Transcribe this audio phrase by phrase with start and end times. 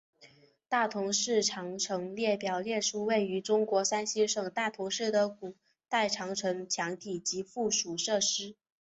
[0.67, 5.53] 大同市长城列表列出位于中国山西省大同市的古
[5.89, 8.55] 代长城墙体及附属设施。